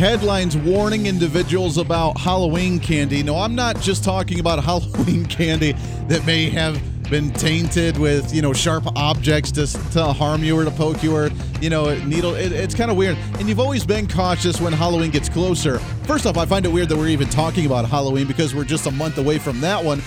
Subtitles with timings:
[0.00, 3.22] headlines warning individuals about Halloween candy.
[3.22, 5.72] No, I'm not just talking about Halloween candy
[6.08, 10.64] that may have been tainted with, you know, sharp objects to, to harm you or
[10.64, 11.28] to poke you or,
[11.60, 12.34] you know, needle.
[12.34, 13.18] It, it's kind of weird.
[13.38, 15.80] And you've always been cautious when Halloween gets closer.
[16.04, 18.86] First off, I find it weird that we're even talking about Halloween because we're just
[18.86, 19.98] a month away from that one.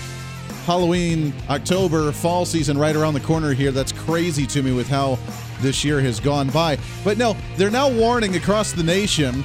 [0.66, 3.70] Halloween, October, fall season right around the corner here.
[3.70, 5.20] That's crazy to me with how
[5.60, 6.78] this year has gone by.
[7.04, 9.44] But no, they're now warning across the nation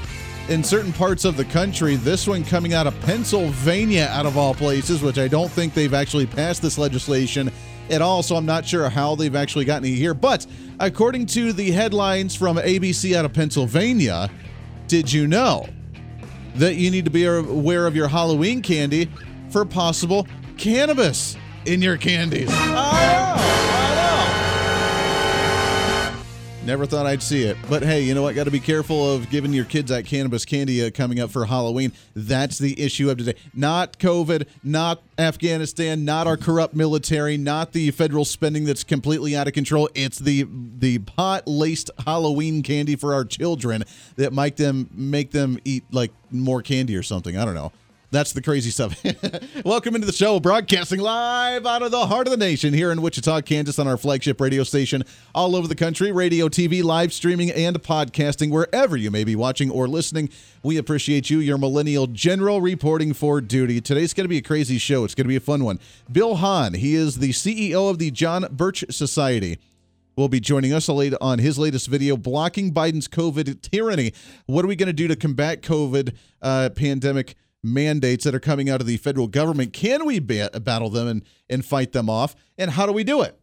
[0.49, 1.95] in certain parts of the country.
[1.95, 5.93] This one coming out of Pennsylvania, out of all places, which I don't think they've
[5.93, 7.51] actually passed this legislation
[7.91, 8.23] at all.
[8.23, 10.15] So I'm not sure how they've actually gotten it here.
[10.15, 10.47] But
[10.79, 14.29] according to the headlines from ABC out of Pennsylvania,
[14.87, 15.69] did you know
[16.55, 19.07] that you need to be aware of your Halloween candy
[19.51, 20.27] for possible
[20.57, 22.49] cannabis in your candies?
[22.51, 23.18] Oh!
[26.65, 27.57] Never thought I'd see it.
[27.69, 28.35] But hey, you know what?
[28.35, 31.45] Got to be careful of giving your kids that cannabis candy uh, coming up for
[31.45, 31.93] Halloween.
[32.15, 33.35] That's the issue of today.
[33.53, 39.47] Not COVID, not Afghanistan, not our corrupt military, not the federal spending that's completely out
[39.47, 39.89] of control.
[39.95, 43.83] It's the the pot laced Halloween candy for our children
[44.17, 47.37] that make them make them eat like more candy or something.
[47.37, 47.71] I don't know.
[48.11, 48.99] That's the crazy stuff.
[49.65, 53.03] Welcome into the show, broadcasting live out of the heart of the nation here in
[53.03, 55.03] Wichita, Kansas, on our flagship radio station
[55.35, 59.69] all over the country, radio, TV, live streaming, and podcasting, wherever you may be watching
[59.69, 60.29] or listening.
[60.63, 63.79] We appreciate you, your millennial general, reporting for duty.
[63.79, 65.03] Today's going to be a crazy show.
[65.03, 65.79] It's going to be a fun one.
[66.11, 69.59] Bill Hahn, he is the CEO of the John Birch Society
[70.15, 74.13] will be joining us late on his latest video, Blocking Biden's COVID Tyranny.
[74.47, 78.69] What are we going to do to combat COVID uh, pandemic mandates that are coming
[78.69, 79.73] out of the federal government.
[79.73, 82.35] Can we ba- battle them and, and fight them off?
[82.57, 83.39] And how do we do it?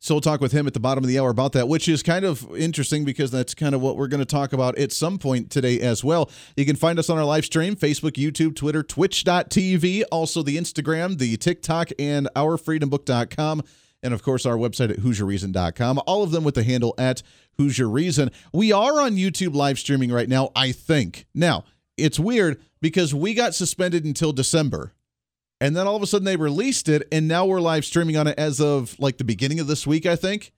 [0.00, 2.04] So we'll talk with him at the bottom of the hour about that, which is
[2.04, 5.18] kind of interesting because that's kind of what we're going to talk about at some
[5.18, 6.30] point today as well.
[6.56, 11.18] You can find us on our live stream, Facebook, YouTube, Twitter, Twitch.tv, also the Instagram,
[11.18, 13.62] the TikTok, and ourfreedombook.com.
[14.00, 16.00] And of course, our website at HooserReason.com.
[16.06, 17.24] All of them with the handle at
[17.58, 18.30] Hooser Reason.
[18.52, 21.26] We are on YouTube live streaming right now, I think.
[21.34, 21.64] Now,
[21.96, 24.92] it's weird because we got suspended until December.
[25.60, 28.26] And then all of a sudden they released it, and now we're live streaming on
[28.26, 30.52] it as of like the beginning of this week, I think.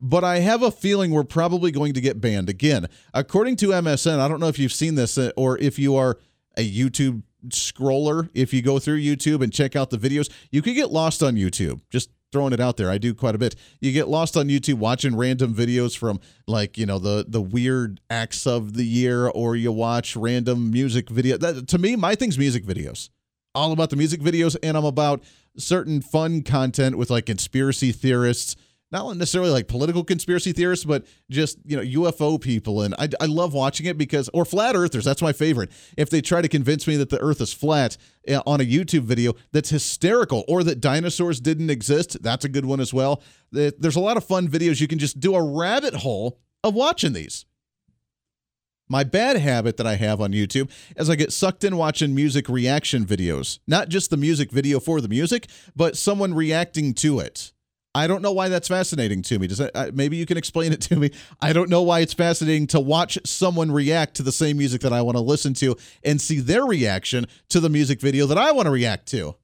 [0.00, 2.86] But I have a feeling we're probably going to get banned again.
[3.12, 6.18] According to MSN, I don't know if you've seen this uh, or if you are
[6.56, 10.74] a YouTube scroller, if you go through YouTube and check out the videos, you could
[10.74, 11.80] get lost on YouTube.
[11.90, 12.90] Just throwing it out there.
[12.90, 13.56] I do quite a bit.
[13.80, 18.00] You get lost on YouTube watching random videos from like, you know, the the weird
[18.10, 21.36] acts of the year or you watch random music video.
[21.36, 23.10] That, to me, my thing's music videos.
[23.54, 25.22] All about the music videos and I'm about
[25.56, 28.56] certain fun content with like conspiracy theorists
[28.92, 33.26] not necessarily like political conspiracy theorists, but just you know UFO people, and I, I
[33.26, 35.04] love watching it because or flat earthers.
[35.04, 35.70] That's my favorite.
[35.96, 37.96] If they try to convince me that the Earth is flat
[38.26, 42.22] eh, on a YouTube video, that's hysterical, or that dinosaurs didn't exist.
[42.22, 43.22] That's a good one as well.
[43.52, 47.12] There's a lot of fun videos you can just do a rabbit hole of watching
[47.12, 47.46] these.
[48.88, 52.48] My bad habit that I have on YouTube is I get sucked in watching music
[52.48, 53.60] reaction videos.
[53.68, 57.52] Not just the music video for the music, but someone reacting to it.
[57.94, 59.48] I don't know why that's fascinating to me.
[59.48, 61.10] Does that, uh, maybe you can explain it to me?
[61.40, 64.92] I don't know why it's fascinating to watch someone react to the same music that
[64.92, 68.52] I want to listen to and see their reaction to the music video that I
[68.52, 69.34] want to react to.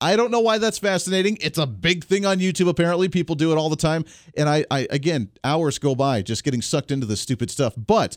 [0.00, 1.38] I don't know why that's fascinating.
[1.40, 2.68] It's a big thing on YouTube.
[2.68, 4.04] Apparently, people do it all the time,
[4.36, 7.74] and I, I again, hours go by just getting sucked into this stupid stuff.
[7.76, 8.16] But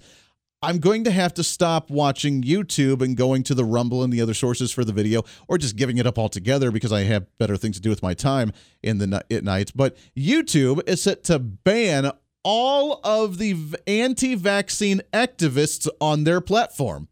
[0.62, 4.22] I'm going to have to stop watching YouTube and going to the Rumble and the
[4.22, 7.58] other sources for the video, or just giving it up altogether because I have better
[7.58, 8.52] things to do with my time
[8.82, 9.72] in the at night.
[9.76, 12.12] But YouTube is set to ban
[12.44, 13.56] all of the
[13.86, 17.08] anti-vaccine activists on their platform,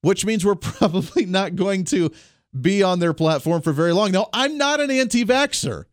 [0.00, 2.10] which means we're probably not going to
[2.60, 4.10] be on their platform for very long.
[4.10, 5.84] Now, I'm not an anti-vaxxer.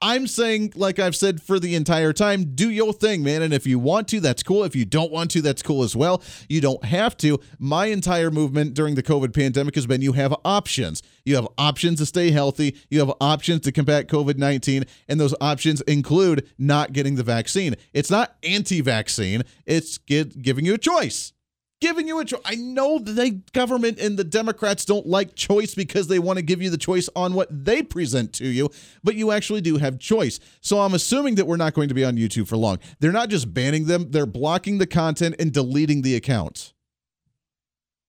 [0.00, 3.42] I'm saying, like I've said for the entire time, do your thing, man.
[3.42, 4.62] And if you want to, that's cool.
[4.62, 6.22] If you don't want to, that's cool as well.
[6.48, 7.40] You don't have to.
[7.58, 11.02] My entire movement during the COVID pandemic has been you have options.
[11.24, 15.34] You have options to stay healthy, you have options to combat COVID 19, and those
[15.40, 17.74] options include not getting the vaccine.
[17.92, 21.32] It's not anti vaccine, it's get, giving you a choice.
[21.80, 22.40] Giving you a choice.
[22.44, 26.60] I know the government and the Democrats don't like choice because they want to give
[26.62, 28.70] you the choice on what they present to you,
[29.04, 30.40] but you actually do have choice.
[30.60, 32.78] So I'm assuming that we're not going to be on YouTube for long.
[33.00, 36.74] They're not just banning them, they're blocking the content and deleting the accounts.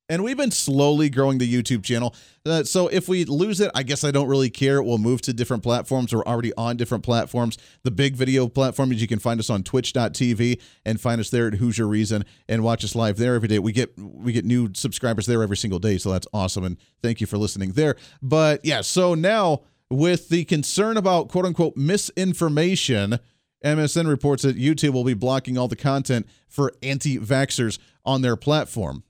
[0.10, 2.16] And we've been slowly growing the YouTube channel.
[2.46, 4.82] Uh, so if we lose it, I guess I don't really care.
[4.82, 6.14] We'll move to different platforms.
[6.14, 7.58] We're already on different platforms.
[7.84, 11.48] The big video platform is you can find us on twitch.tv and find us there
[11.48, 13.60] at Hooser Reason and watch us live there every day.
[13.60, 16.64] We get we get new subscribers there every single day, so that's awesome.
[16.64, 17.96] And thank you for listening there.
[18.22, 23.20] But yeah, so now with the concern about quote unquote misinformation,
[23.64, 29.04] MSN reports that YouTube will be blocking all the content for anti-vaxxers on their platform.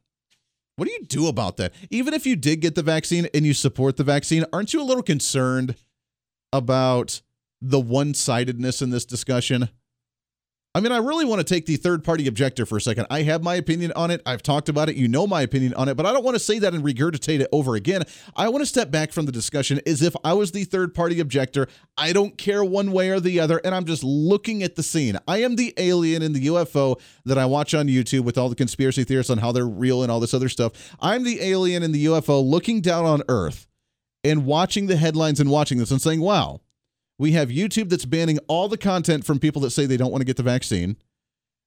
[0.79, 1.73] What do you do about that?
[1.89, 4.83] Even if you did get the vaccine and you support the vaccine, aren't you a
[4.83, 5.75] little concerned
[6.53, 7.21] about
[7.61, 9.67] the one sidedness in this discussion?
[10.75, 13.07] I mean, I really want to take the third party objector for a second.
[13.09, 14.21] I have my opinion on it.
[14.23, 14.95] I've talked about it.
[14.95, 17.39] You know my opinion on it, but I don't want to say that and regurgitate
[17.39, 18.03] it over again.
[18.35, 21.19] I want to step back from the discussion as if I was the third party
[21.21, 21.67] objector.
[21.97, 25.17] I don't care one way or the other, and I'm just looking at the scene.
[25.27, 28.55] I am the alien in the UFO that I watch on YouTube with all the
[28.55, 30.95] conspiracy theorists on how they're real and all this other stuff.
[30.99, 33.65] I'm the alien in the UFO looking down on Earth
[34.23, 36.61] and watching the headlines and watching this and saying, wow
[37.19, 40.21] we have YouTube that's banning all the content from people that say they don't want
[40.21, 40.97] to get the vaccine.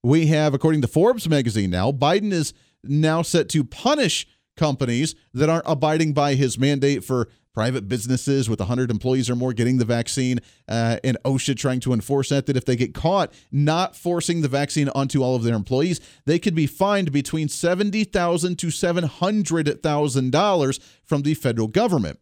[0.03, 2.53] We have, according to Forbes magazine now, Biden is
[2.83, 4.27] now set to punish
[4.57, 9.53] companies that aren't abiding by his mandate for private businesses with 100 employees or more
[9.53, 13.31] getting the vaccine, uh, and OSHA trying to enforce that, that if they get caught
[13.51, 18.59] not forcing the vaccine onto all of their employees, they could be fined between 70,000
[18.59, 22.19] to $700,000 from the federal government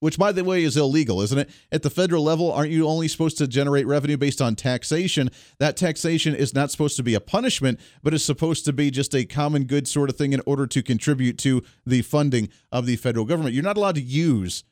[0.00, 1.50] which by the way is illegal, isn't it?
[1.72, 5.30] At the federal level, aren't you only supposed to generate revenue based on taxation?
[5.58, 9.14] That taxation is not supposed to be a punishment, but is supposed to be just
[9.14, 12.96] a common good sort of thing in order to contribute to the funding of the
[12.96, 13.54] federal government.
[13.54, 14.64] You're not allowed to use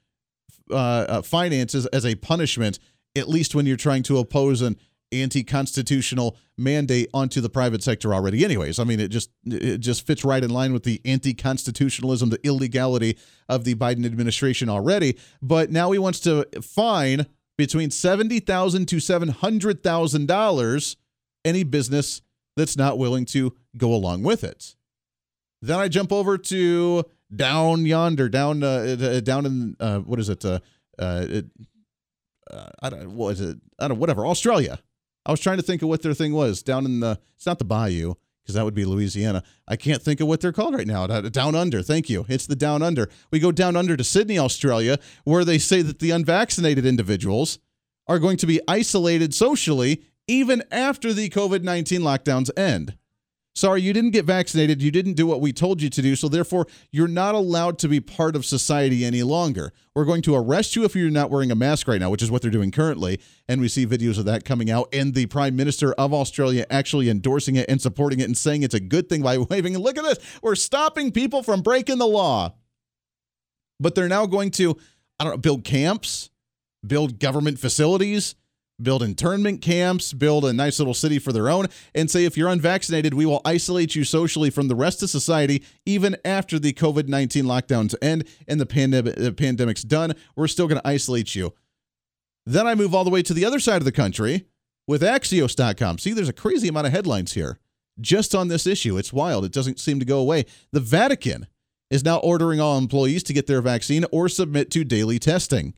[0.71, 2.79] uh, uh, finances as a punishment,
[3.17, 4.77] at least when you're trying to oppose an
[5.23, 10.25] anti-constitutional mandate onto the private sector already anyways i mean it just it just fits
[10.25, 13.19] right in line with the anti-constitutionalism the illegality
[13.49, 17.27] of the biden administration already but now he wants to fine
[17.59, 20.97] between 70000 to $700000
[21.45, 22.23] any business
[22.57, 24.77] that's not willing to go along with it
[25.63, 27.05] then i jump over to
[27.35, 30.61] down yonder down uh, uh down in uh, what is it uh,
[30.99, 31.27] uh,
[32.51, 33.59] uh, I don't what is it?
[33.79, 34.79] I don't whatever Australia.
[35.27, 37.19] I was trying to think of what their thing was down in the.
[37.35, 39.43] It's not the Bayou because that would be Louisiana.
[39.67, 41.07] I can't think of what they're called right now.
[41.07, 41.83] Down under.
[41.83, 42.25] Thank you.
[42.29, 43.11] It's the down under.
[43.33, 47.59] We go down under to Sydney, Australia, where they say that the unvaccinated individuals
[48.07, 52.97] are going to be isolated socially even after the COVID 19 lockdowns end.
[53.57, 54.83] Sorry, you didn't get vaccinated.
[54.83, 56.15] You didn't do what we told you to do.
[56.15, 59.73] So, therefore, you're not allowed to be part of society any longer.
[59.95, 62.31] We're going to arrest you if you're not wearing a mask right now, which is
[62.31, 63.19] what they're doing currently.
[63.49, 64.91] And we see videos of that coming out.
[64.93, 68.75] And the Prime Minister of Australia actually endorsing it and supporting it and saying it's
[68.75, 69.79] a good thing by waving.
[69.79, 70.19] Look at this.
[70.43, 72.53] We're stopping people from breaking the law.
[73.81, 74.77] But they're now going to,
[75.19, 76.29] I don't know, build camps,
[76.87, 78.35] build government facilities
[78.81, 82.49] build internment camps, build a nice little city for their own, and say if you're
[82.49, 87.09] unvaccinated, we will isolate you socially from the rest of society even after the COVID
[87.09, 90.15] 19 lockdowns end and the, pandem- the pandemic's done.
[90.35, 91.55] We're still going to isolate you.
[92.45, 94.47] Then I move all the way to the other side of the country
[94.87, 95.99] with Axios.com.
[95.99, 97.59] See, there's a crazy amount of headlines here
[98.01, 98.97] just on this issue.
[98.99, 99.45] It's wild.
[99.45, 100.45] It doesn't seem to go away.
[100.73, 101.47] The Vatican
[101.91, 105.75] is now ordering all employees to get their vaccine or submit to daily testing.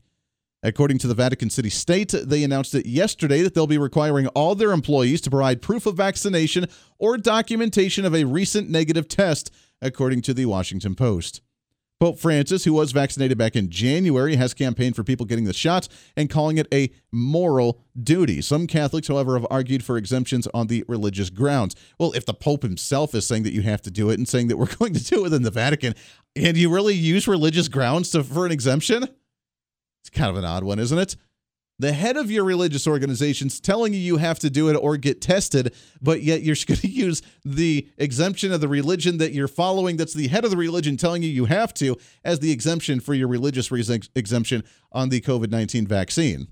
[0.61, 4.55] According to the Vatican City State, they announced it yesterday that they'll be requiring all
[4.55, 6.65] their employees to provide proof of vaccination
[6.97, 9.51] or documentation of a recent negative test,
[9.81, 11.41] according to the Washington Post.
[11.99, 15.89] Pope Francis, who was vaccinated back in January, has campaigned for people getting the shot
[16.15, 18.41] and calling it a moral duty.
[18.41, 21.75] Some Catholics, however, have argued for exemptions on the religious grounds.
[21.97, 24.47] Well, if the Pope himself is saying that you have to do it and saying
[24.47, 25.93] that we're going to do it within the Vatican,
[26.37, 29.09] and you really use religious grounds to, for an exemption?
[30.01, 31.15] It's kind of an odd one, isn't it?
[31.79, 35.21] The head of your religious organization's telling you you have to do it or get
[35.21, 39.95] tested, but yet you're going to use the exemption of the religion that you're following,
[39.95, 43.13] that's the head of the religion telling you you have to, as the exemption for
[43.13, 43.71] your religious
[44.13, 46.49] exemption on the COVID 19 vaccine.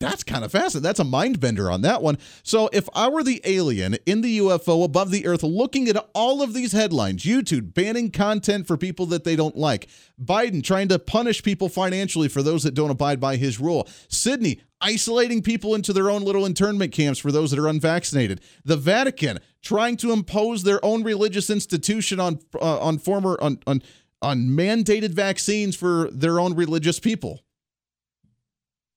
[0.00, 0.84] That's kind of fascinating.
[0.84, 2.18] That's a mind bender on that one.
[2.44, 6.40] So, if I were the alien in the UFO above the Earth looking at all
[6.40, 9.88] of these headlines, YouTube banning content for people that they don't like,
[10.22, 14.60] Biden trying to punish people financially for those that don't abide by his rule, Sydney
[14.80, 18.40] isolating people into their own little internment camps for those that are unvaccinated.
[18.64, 23.82] The Vatican trying to impose their own religious institution on uh, on former on on
[24.22, 27.40] on mandated vaccines for their own religious people.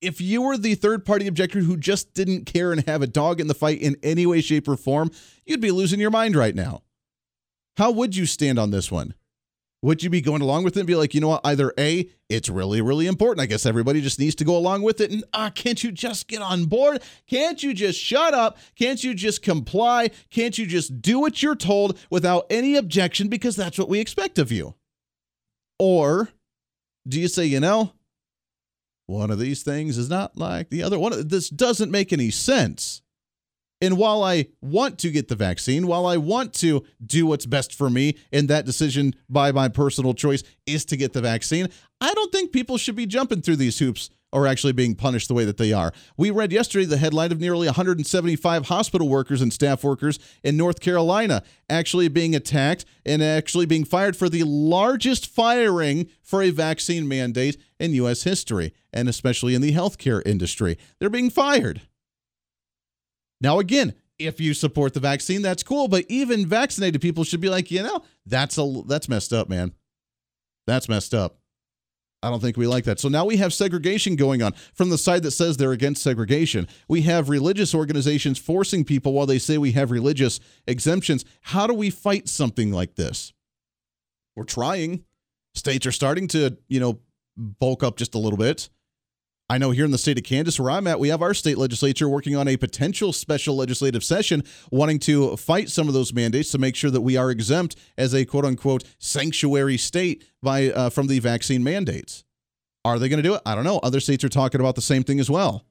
[0.01, 3.39] If you were the third party objector who just didn't care and have a dog
[3.39, 5.12] in the fight in any way, shape, or form,
[5.46, 6.81] you'd be losing your mind right now.
[7.77, 9.13] How would you stand on this one?
[9.84, 11.41] Would you be going along with it and be like, you know what?
[11.43, 13.41] Either A, it's really, really important.
[13.41, 15.10] I guess everybody just needs to go along with it.
[15.10, 17.01] And ah, can't you just get on board?
[17.25, 18.60] Can't you just shut up?
[18.75, 20.12] Can't you just comply?
[20.29, 24.38] Can't you just do what you're told without any objection because that's what we expect
[24.38, 24.75] of you?
[25.79, 26.29] Or
[27.08, 27.93] do you say, you know,
[29.11, 31.27] one of these things is not like the other one?
[31.27, 33.01] This doesn't make any sense.
[33.81, 37.73] And while I want to get the vaccine, while I want to do what's best
[37.73, 41.67] for me, and that decision by my personal choice is to get the vaccine,
[41.99, 45.33] I don't think people should be jumping through these hoops or actually being punished the
[45.33, 45.91] way that they are.
[46.17, 50.79] We read yesterday the headline of nearly 175 hospital workers and staff workers in North
[50.79, 57.07] Carolina actually being attacked and actually being fired for the largest firing for a vaccine
[57.07, 58.23] mandate in U.S.
[58.23, 60.77] history, and especially in the healthcare industry.
[61.00, 61.81] They're being fired.
[63.41, 65.88] Now, again, if you support the vaccine, that's cool.
[65.88, 69.73] But even vaccinated people should be like, you know, that's a that's messed up, man.
[70.67, 71.40] That's messed up.
[72.23, 72.99] I don't think we like that.
[72.99, 76.67] So now we have segregation going on from the side that says they're against segregation.
[76.87, 81.25] We have religious organizations forcing people while they say we have religious exemptions.
[81.41, 83.33] How do we fight something like this?
[84.35, 85.03] We're trying.
[85.55, 86.99] States are starting to, you know,
[87.35, 88.69] bulk up just a little bit.
[89.51, 91.58] I know here in the state of Kansas, where I'm at, we have our state
[91.58, 96.51] legislature working on a potential special legislative session wanting to fight some of those mandates
[96.51, 100.89] to make sure that we are exempt as a quote unquote sanctuary state by uh,
[100.89, 102.24] from the vaccine mandates.
[102.86, 103.41] Are they going to do it?
[103.46, 103.79] I don't know.
[103.79, 105.65] Other states are talking about the same thing as well.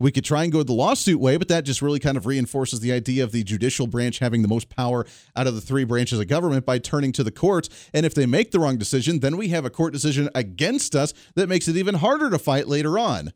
[0.00, 2.78] We could try and go the lawsuit way, but that just really kind of reinforces
[2.78, 6.20] the idea of the judicial branch having the most power out of the three branches
[6.20, 7.68] of government by turning to the courts.
[7.92, 11.12] And if they make the wrong decision, then we have a court decision against us
[11.34, 13.32] that makes it even harder to fight later on.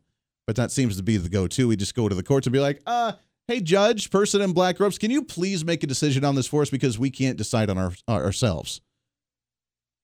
[0.47, 1.67] But that seems to be the go to.
[1.67, 3.13] We just go to the courts and be like, uh,
[3.47, 6.61] hey, judge, person in black robes, can you please make a decision on this for
[6.61, 8.79] us because we can't decide on our, ourselves?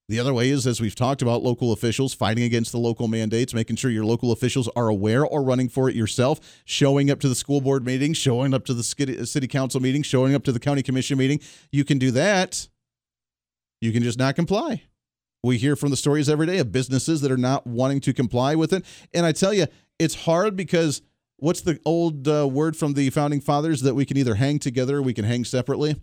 [0.10, 3.54] The other way is, as we've talked about, local officials fighting against the local mandates,
[3.54, 7.30] making sure your local officials are aware or running for it yourself, showing up to
[7.30, 10.60] the school board meeting, showing up to the city council meeting, showing up to the
[10.60, 11.39] county commission meeting.
[11.72, 12.68] You can do that.
[13.82, 14.82] You can just not comply.
[15.44, 18.56] We hear from the stories every day of businesses that are not wanting to comply
[18.56, 18.84] with it.
[19.13, 19.68] And I tell you,
[20.00, 21.04] it's hard because
[21.38, 24.98] what's the old uh, word from the founding fathers that we can either hang together
[24.98, 26.01] or we can hang separately?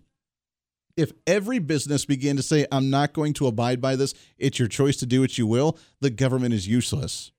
[0.97, 4.67] If every business began to say, I'm not going to abide by this, it's your
[4.67, 7.31] choice to do what you will, the government is useless.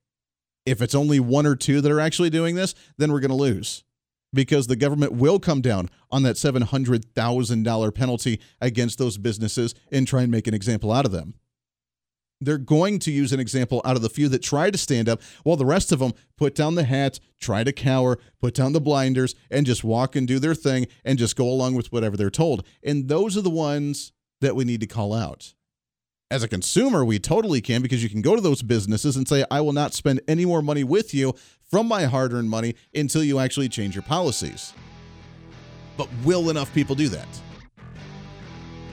[0.64, 3.34] If it's only one or two that are actually doing this, then we're going to
[3.34, 3.84] lose.
[4.32, 10.22] Because the government will come down on that $700,000 penalty against those businesses and try
[10.22, 11.34] and make an example out of them
[12.40, 15.20] they're going to use an example out of the few that try to stand up
[15.42, 18.80] while the rest of them put down the hats, try to cower, put down the
[18.80, 22.30] blinders, and just walk and do their thing and just go along with whatever they're
[22.30, 22.64] told.
[22.82, 25.54] And those are the ones that we need to call out.
[26.30, 29.44] As a consumer, we totally can because you can go to those businesses and say,
[29.50, 31.34] I will not spend any more money with you
[31.70, 34.74] from my hard earned money until you actually change your policies.
[35.96, 37.28] But will enough people do that?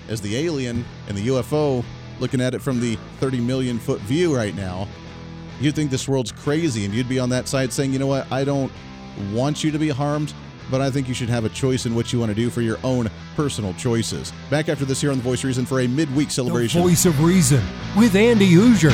[0.07, 1.83] As the alien and the UFO
[2.19, 4.88] looking at it from the 30 million foot view right now,
[5.60, 8.31] you'd think this world's crazy and you'd be on that side saying, you know what,
[8.31, 8.72] I don't
[9.31, 10.34] want you to be harmed,
[10.69, 12.62] but I think you should have a choice in what you want to do for
[12.62, 14.34] your own personal choices.
[14.50, 16.81] Back after this here on The Voice of Reason for a midweek celebration.
[16.81, 17.63] The Voice of Reason
[17.95, 18.91] with Andy Hooser.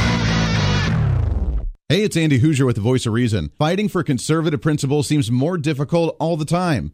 [1.90, 3.52] Hey, it's Andy Hooser with The Voice of Reason.
[3.58, 6.94] Fighting for conservative principles seems more difficult all the time.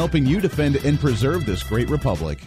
[0.01, 2.39] helping you defend and preserve this great republic.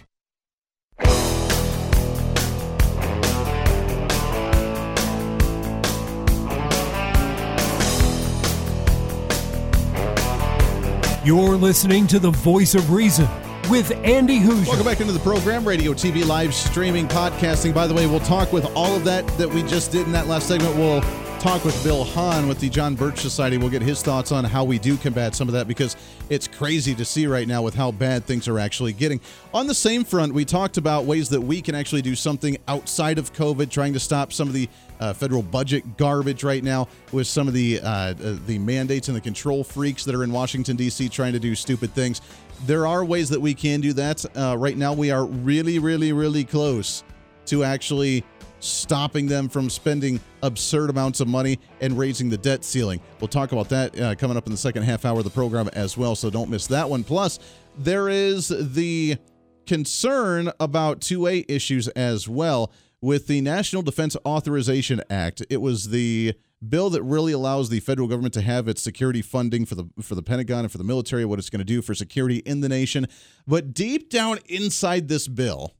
[11.23, 13.25] You're listening to the voice of reason
[13.69, 14.67] with Andy Hooser.
[14.67, 17.73] Welcome back into the program, radio, TV, live streaming, podcasting.
[17.73, 20.27] By the way, we'll talk with all of that that we just did in that
[20.27, 20.75] last segment.
[20.75, 21.01] We'll
[21.39, 23.57] talk with Bill Hahn with the John Birch Society.
[23.57, 25.95] We'll get his thoughts on how we do combat some of that because
[26.29, 29.19] it's crazy to see right now with how bad things are actually getting.
[29.53, 33.17] On the same front, we talked about ways that we can actually do something outside
[33.17, 37.27] of COVID, trying to stop some of the uh, federal budget garbage right now with
[37.27, 38.13] some of the uh, uh,
[38.45, 41.09] the mandates and the control freaks that are in Washington D.C.
[41.09, 42.21] trying to do stupid things.
[42.65, 44.25] There are ways that we can do that.
[44.35, 47.03] Uh, right now, we are really, really, really close
[47.47, 48.23] to actually
[48.59, 52.99] stopping them from spending absurd amounts of money and raising the debt ceiling.
[53.19, 55.69] We'll talk about that uh, coming up in the second half hour of the program
[55.73, 57.03] as well, so don't miss that one.
[57.03, 57.39] Plus,
[57.77, 59.17] there is the
[59.65, 62.71] concern about 2A issues as well
[63.01, 65.43] with the National Defense Authorization Act.
[65.49, 66.33] It was the
[66.67, 70.15] bill that really allows the federal government to have its security funding for the for
[70.15, 72.69] the Pentagon and for the military, what it's going to do for security in the
[72.69, 73.05] nation.
[73.45, 75.74] But deep down inside this bill,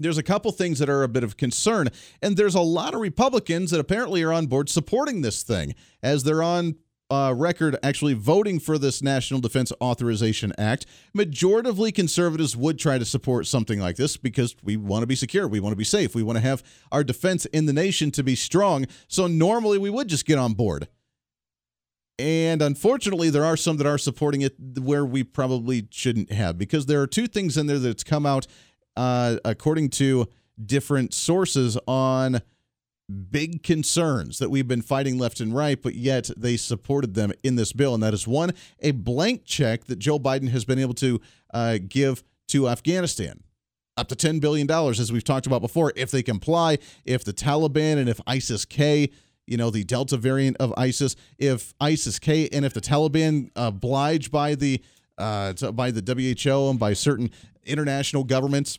[0.00, 1.88] there's a couple things that are a bit of concern,
[2.20, 6.24] and there's a lot of Republicans that apparently are on board supporting this thing, as
[6.24, 6.76] they're on
[7.10, 10.86] uh, record actually voting for this National Defense Authorization Act.
[11.16, 15.46] Majoritively conservatives would try to support something like this because we want to be secure,
[15.46, 18.22] we want to be safe, we want to have our defense in the nation to
[18.22, 18.86] be strong.
[19.06, 20.88] So normally we would just get on board.
[22.16, 26.86] And unfortunately, there are some that are supporting it where we probably shouldn't have because
[26.86, 28.46] there are two things in there that's come out
[28.96, 30.28] uh, according to
[30.64, 32.40] different sources on
[33.30, 37.56] big concerns that we've been fighting left and right, but yet they supported them in
[37.56, 37.94] this bill.
[37.94, 41.20] And that is one, a blank check that Joe Biden has been able to
[41.52, 43.42] uh, give to Afghanistan.
[43.96, 47.96] Up to $10 billion, as we've talked about before, if they comply, if the Taliban
[47.96, 49.10] and if ISIS K,
[49.46, 54.32] you know, the Delta variant of ISIS, if ISIS K and if the Taliban oblige
[54.32, 54.82] by the
[55.18, 57.30] uh, by the WHO and by certain
[57.64, 58.78] international governments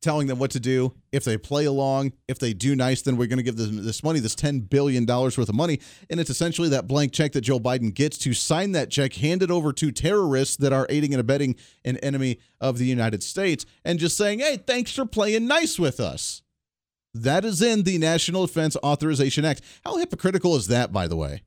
[0.00, 0.94] telling them what to do.
[1.12, 4.02] If they play along, if they do nice, then we're going to give them this
[4.02, 5.80] money, this $10 billion worth of money.
[6.08, 9.42] And it's essentially that blank check that Joe Biden gets to sign that check, hand
[9.42, 13.66] it over to terrorists that are aiding and abetting an enemy of the United States,
[13.84, 16.42] and just saying, hey, thanks for playing nice with us.
[17.14, 19.62] That is in the National Defense Authorization Act.
[19.84, 21.42] How hypocritical is that, by the way?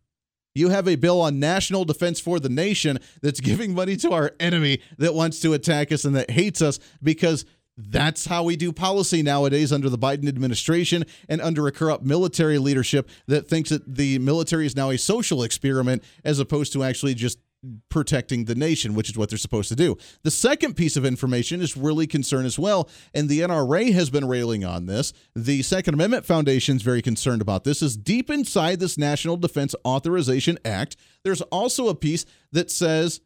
[0.54, 4.32] You have a bill on national defense for the nation that's giving money to our
[4.40, 7.46] enemy that wants to attack us and that hates us because
[7.78, 12.58] that's how we do policy nowadays under the Biden administration and under a corrupt military
[12.58, 17.14] leadership that thinks that the military is now a social experiment as opposed to actually
[17.14, 17.40] just
[17.90, 19.98] protecting the nation, which is what they're supposed to do.
[20.24, 24.28] The second piece of information is really concerned as well, and the NRA has been
[24.28, 25.14] railing on this.
[25.36, 27.82] The Second Amendment Foundation is very concerned about this.
[27.82, 33.22] Is deep inside this National Defense Authorization Act, there's also a piece that says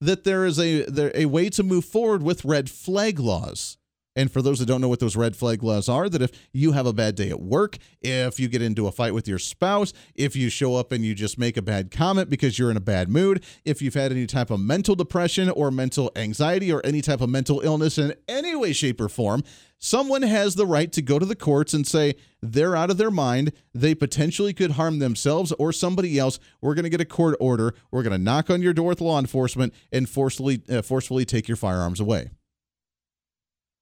[0.00, 3.76] that there is a there, a way to move forward with red flag laws.
[4.16, 6.72] And for those that don't know what those red flag laws are, that if you
[6.72, 9.92] have a bad day at work, if you get into a fight with your spouse,
[10.14, 12.80] if you show up and you just make a bad comment because you're in a
[12.80, 17.00] bad mood, if you've had any type of mental depression or mental anxiety or any
[17.00, 19.44] type of mental illness in any way, shape, or form,
[19.78, 23.12] someone has the right to go to the courts and say they're out of their
[23.12, 23.52] mind.
[23.72, 26.40] They potentially could harm themselves or somebody else.
[26.60, 27.74] We're going to get a court order.
[27.92, 31.46] We're going to knock on your door with law enforcement and forcefully, uh, forcefully take
[31.46, 32.30] your firearms away.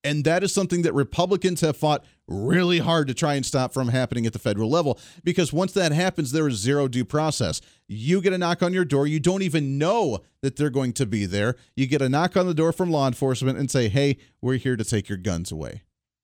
[0.05, 3.89] And that is something that Republicans have fought really hard to try and stop from
[3.89, 7.61] happening at the federal level because once that happens, there is zero due process.
[7.89, 11.07] You get a knock on your door, you don't even know that they're going to
[11.07, 11.57] be there.
[11.75, 14.77] You get a knock on the door from law enforcement and say, hey, we're here
[14.77, 15.83] to take your guns away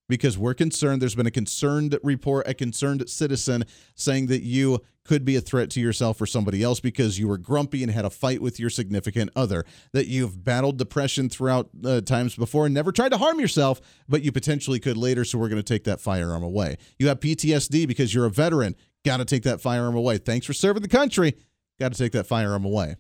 [0.09, 1.01] because we're concerned.
[1.01, 3.65] There's been a concerned report, a concerned citizen
[3.95, 7.37] saying that you could be a threat to yourself or somebody else because you were
[7.37, 12.01] grumpy and had a fight with your significant other, that you've battled depression throughout uh,
[12.01, 15.25] times before and never tried to harm yourself, but you potentially could later.
[15.25, 16.79] So we're going to take that firearm away.
[16.99, 18.77] You have PTSD because you're a veteran.
[19.05, 20.19] Got to take that firearm away.
[20.19, 21.37] Thanks for serving the country.
[21.79, 22.97] Got to take that firearm away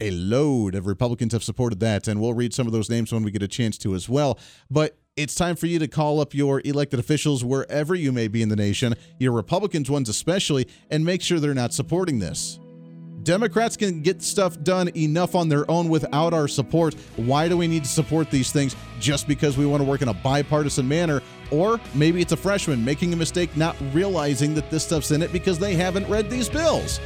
[0.00, 3.22] a load of Republicans have supported that, and we'll read some of those names when
[3.22, 4.38] we get a chance to as well.
[4.70, 8.42] But it's time for you to call up your elected officials wherever you may be
[8.42, 12.58] in the nation, your Republicans ones especially, and make sure they're not supporting this.
[13.22, 16.94] Democrats can get stuff done enough on their own without our support.
[17.16, 20.08] Why do we need to support these things just because we want to work in
[20.08, 21.20] a bipartisan manner?
[21.50, 25.32] Or maybe it's a freshman making a mistake, not realizing that this stuff's in it
[25.32, 26.98] because they haven't read these bills.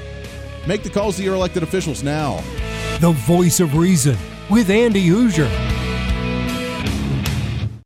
[0.69, 2.37] Make the calls to your elected officials now.
[3.01, 4.17] The voice of reason
[4.49, 5.94] with Andy Hooser.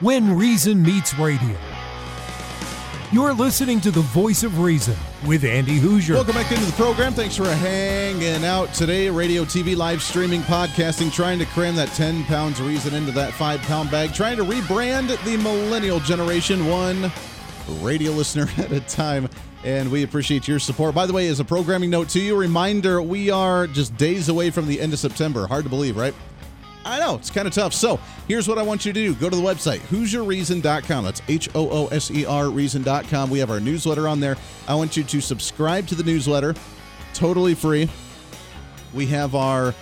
[0.00, 1.58] When Reason Meets Radio.
[3.10, 4.94] You're listening to the voice of reason
[5.26, 6.14] with Andy Hooser.
[6.14, 7.14] Welcome back into the program.
[7.14, 9.10] Thanks for hanging out today.
[9.10, 13.60] Radio, TV, live streaming, podcasting, trying to cram that 10 pounds reason into that five
[13.62, 17.10] pound bag, trying to rebrand the millennial generation one
[17.80, 19.28] radio listener at a time.
[19.64, 20.94] And we appreciate your support.
[20.94, 24.50] By the way, as a programming note to you, reminder we are just days away
[24.50, 25.48] from the end of September.
[25.48, 26.14] Hard to believe, right?
[26.88, 27.74] I know, it's kind of tough.
[27.74, 31.04] So here's what I want you to do go to the website, HooserReason.com.
[31.04, 33.30] That's H O O S E R Reason.com.
[33.30, 34.36] We have our newsletter on there.
[34.66, 36.54] I want you to subscribe to the newsletter,
[37.14, 37.88] totally free.
[38.94, 39.74] We have our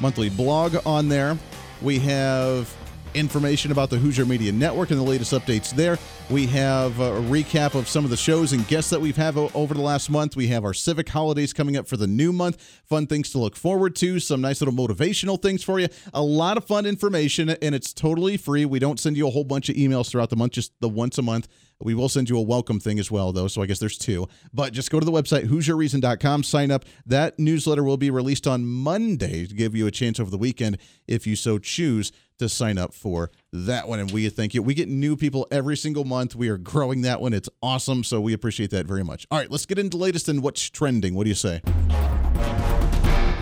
[0.00, 1.36] monthly blog on there.
[1.82, 2.74] We have
[3.16, 5.98] information about the Hooser Media Network and the latest updates there.
[6.30, 9.74] We have a recap of some of the shows and guests that we've had over
[9.74, 10.36] the last month.
[10.36, 12.62] We have our civic holidays coming up for the new month.
[12.84, 15.88] Fun things to look forward to, some nice little motivational things for you.
[16.14, 18.64] A lot of fun information, and it's totally free.
[18.64, 21.18] We don't send you a whole bunch of emails throughout the month, just the once
[21.18, 21.48] a month.
[21.80, 23.48] We will send you a welcome thing as well, though.
[23.48, 24.28] So I guess there's two.
[24.52, 26.84] But just go to the website, HooserReason.com, sign up.
[27.04, 30.78] That newsletter will be released on Monday to give you a chance over the weekend
[31.06, 34.00] if you so choose to sign up for that one.
[34.00, 34.62] And we thank you.
[34.62, 36.34] We get new people every single month.
[36.34, 37.32] We are growing that one.
[37.32, 38.04] It's awesome.
[38.04, 39.26] So we appreciate that very much.
[39.30, 41.14] All right, let's get into the latest and what's trending.
[41.14, 41.60] What do you say?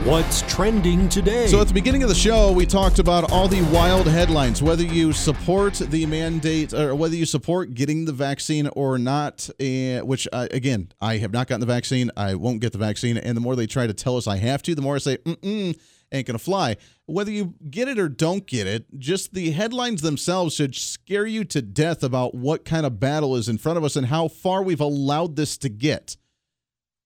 [0.04, 1.46] What's trending today?
[1.46, 4.82] So, at the beginning of the show, we talked about all the wild headlines, whether
[4.82, 9.48] you support the mandate or whether you support getting the vaccine or not.
[9.58, 12.10] Uh, which, uh, again, I have not gotten the vaccine.
[12.18, 13.16] I won't get the vaccine.
[13.16, 15.16] And the more they try to tell us I have to, the more I say,
[15.16, 15.80] mm mm
[16.14, 16.76] ain't going to fly.
[17.06, 21.44] Whether you get it or don't get it, just the headlines themselves should scare you
[21.44, 24.62] to death about what kind of battle is in front of us and how far
[24.62, 26.16] we've allowed this to get.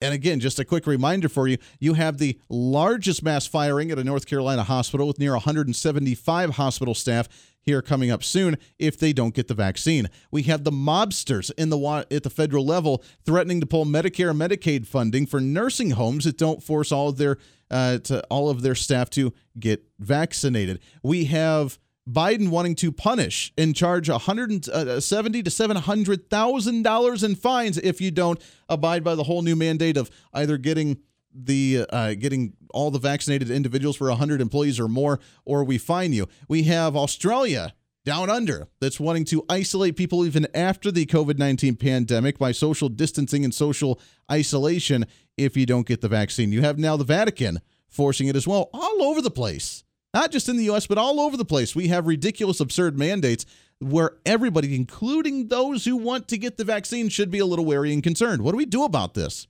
[0.01, 3.99] And again, just a quick reminder for you you have the largest mass firing at
[3.99, 7.29] a North Carolina hospital with near 175 hospital staff
[7.63, 10.09] here coming up soon if they don't get the vaccine.
[10.31, 14.41] We have the mobsters in the at the federal level threatening to pull Medicare and
[14.41, 17.37] Medicaid funding for nursing homes that don't force all of their
[17.71, 20.81] uh, to all of their staff to get vaccinated.
[21.03, 27.35] We have Biden wanting to punish and charge 170 uh, to 700 thousand dollars in
[27.35, 30.99] fines if you don't abide by the whole new mandate of either getting
[31.35, 36.13] the uh, getting all the vaccinated individuals for 100 employees or more, or we fine
[36.13, 36.27] you.
[36.49, 41.77] We have Australia down under that's wanting to isolate people even after the COVID 19
[41.77, 44.01] pandemic by social distancing and social
[44.33, 45.05] isolation
[45.37, 46.53] if you don't get the vaccine.
[46.53, 49.85] You have now the Vatican forcing it as well, all over the place.
[50.15, 51.77] Not just in the US, but all over the place.
[51.77, 53.45] We have ridiculous, absurd mandates
[53.81, 57.93] where everybody, including those who want to get the vaccine, should be a little wary
[57.93, 58.43] and concerned.
[58.43, 59.47] What do we do about this?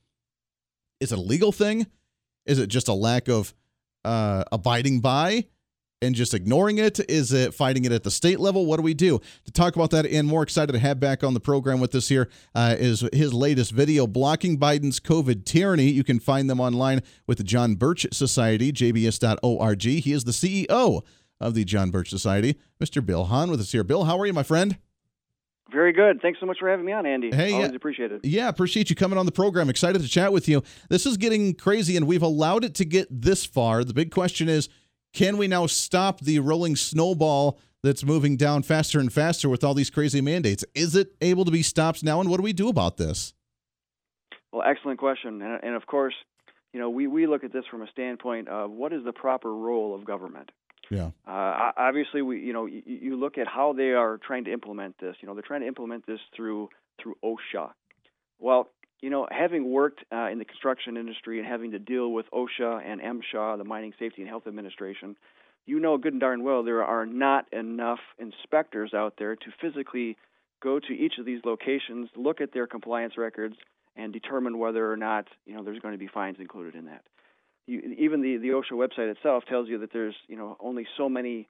[1.01, 1.87] Is it a legal thing?
[2.45, 3.55] Is it just a lack of
[4.05, 5.47] uh, abiding by?
[6.01, 7.01] And just ignoring it?
[7.11, 8.67] Is it fighting it at the state level?
[8.67, 9.21] What do we do?
[9.45, 12.09] To talk about that and more excited to have back on the program with us
[12.09, 15.91] here uh, is his latest video, Blocking Biden's COVID Tyranny.
[15.91, 19.83] You can find them online with the John Birch Society, jbs.org.
[19.83, 21.03] He is the CEO
[21.41, 22.59] of the John Birch Society.
[22.81, 23.05] Mr.
[23.05, 23.85] Bill Hahn with us here.
[23.85, 24.79] Bill, how are you, my friend?
[25.71, 26.23] Very good.
[26.23, 27.31] Thanks so much for having me on, Andy.
[27.31, 27.77] Hey, always yeah.
[27.77, 28.25] appreciate it.
[28.25, 29.69] Yeah, appreciate you coming on the program.
[29.69, 30.63] Excited to chat with you.
[30.89, 33.85] This is getting crazy, and we've allowed it to get this far.
[33.85, 34.71] The big question is
[35.19, 39.75] can we now stop the rolling snowball that's moving down faster and faster with all
[39.75, 40.65] these crazy mandates?
[40.77, 43.35] Is it able to be stopped now, and what do we do about this?
[44.53, 45.43] Well, excellent question.
[45.43, 46.15] And, and of course,
[46.73, 49.53] you know, we, we look at this from a standpoint of what is the proper
[49.53, 50.53] role of government.
[50.89, 51.11] Yeah.
[51.27, 54.99] Uh, obviously, we you know you, you look at how they are trying to implement
[55.01, 55.17] this.
[55.21, 56.69] You know, they're trying to implement this through
[57.03, 57.73] through OSHA.
[58.39, 62.27] Well, you know, having worked uh, in the construction industry and having to deal with
[62.33, 65.17] OSHA and MSHA, the Mining Safety and Health Administration,
[65.67, 70.17] you know good and darn well there are not enough inspectors out there to physically
[70.61, 73.55] go to each of these locations, look at their compliance records,
[73.95, 77.03] and determine whether or not you know there's going to be fines included in that.
[77.67, 81.09] You, even the the OSHA website itself tells you that there's you know only so
[81.09, 81.49] many.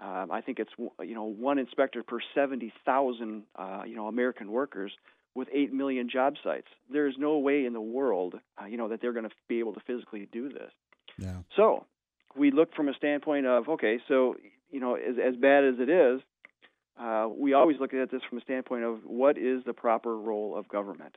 [0.00, 4.92] Um, I think it's you know one inspector per 70,000 uh, you know American workers
[5.34, 6.66] with 8 million job sites.
[6.90, 9.74] There's no way in the world, uh, you know, that they're going to be able
[9.74, 10.72] to physically do this.
[11.18, 11.38] Yeah.
[11.56, 11.86] So
[12.36, 14.36] we look from a standpoint of, okay, so,
[14.70, 16.20] you know, as, as bad as it is,
[17.00, 20.56] uh, we always look at this from a standpoint of what is the proper role
[20.56, 21.16] of government.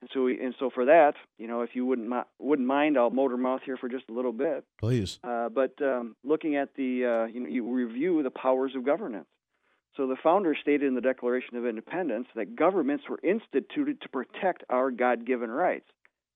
[0.00, 3.10] And so, we, and so for that, you know, if you wouldn't wouldn't mind, I'll
[3.10, 4.64] motor mouth here for just a little bit.
[4.78, 5.18] Please.
[5.24, 9.26] Uh, but um, looking at the, uh, you know, you review the powers of governance.
[9.96, 14.64] So the founders stated in the Declaration of Independence that governments were instituted to protect
[14.68, 15.86] our God-given rights.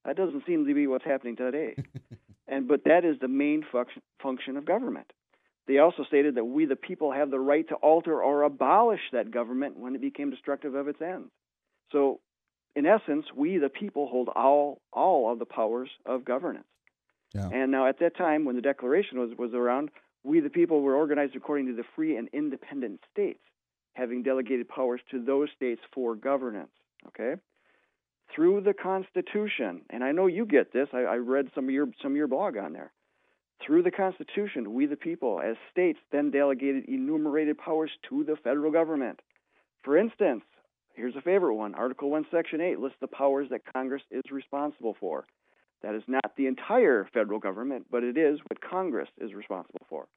[0.05, 1.75] That doesn't seem to be what's happening today.
[2.47, 5.11] and but that is the main function, function of government.
[5.67, 9.29] They also stated that we the people have the right to alter or abolish that
[9.29, 11.29] government when it became destructive of its ends.
[11.91, 12.21] So
[12.75, 16.65] in essence, we the people hold all all of the powers of governance.
[17.35, 17.49] Yeah.
[17.49, 19.91] And now at that time when the declaration was was around,
[20.23, 23.39] we the people were organized according to the free and independent states
[23.93, 26.71] having delegated powers to those states for governance.
[27.07, 27.35] Okay,
[28.33, 30.87] through the Constitution, and I know you get this.
[30.93, 32.91] I, I read some of your some of your blog on there.
[33.65, 38.71] Through the Constitution, we the people, as states, then delegated enumerated powers to the federal
[38.71, 39.19] government.
[39.83, 40.43] For instance,
[40.93, 44.95] here's a favorite one Article 1, Section 8 lists the powers that Congress is responsible
[44.99, 45.25] for.
[45.81, 50.07] That is not the entire federal government, but it is what Congress is responsible for.